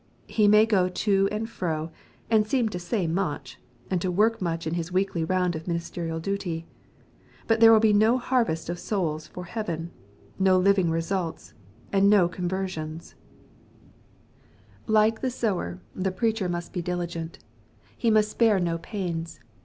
He 0.27 0.47
may 0.47 0.65
go 0.65 0.89
to 0.89 1.29
and 1.31 1.47
fro, 1.47 1.91
and 2.27 2.47
seem 2.47 2.69
to 2.69 2.79
say 2.79 3.05
much, 3.05 3.59
and 3.87 4.01
to 4.01 4.09
work 4.09 4.39
mucli 4.39 4.65
in 4.65 4.73
his 4.73 4.91
weekly 4.91 5.23
round 5.23 5.55
of 5.55 5.67
ministerial 5.67 6.19
duty. 6.19 6.65
But 7.45 7.59
there 7.59 7.71
will 7.71 7.79
be 7.79 7.93
no 7.93 8.17
harvest 8.17 8.67
of 8.67 8.79
souls 8.79 9.27
for 9.27 9.43
heaven, 9.43 9.91
no 10.39 10.57
living 10.57 10.89
results, 10.89 11.53
and 11.93 12.09
no 12.09 12.27
conversions. 12.27 13.13
142 14.87 14.87
EXP08IT0BT 14.87 14.87
THOUGHTS. 14.87 14.93
Like 15.15 15.21
the 15.21 15.29
sower, 15.29 15.81
the 15.95 16.11
preacher 16.11 16.49
must 16.49 16.73
he 16.73 16.81
diligent. 16.81 17.37
Hi 18.01 18.09
must 18.09 18.31
spare 18.31 18.59
no 18.59 18.79
pains. 18.79 19.39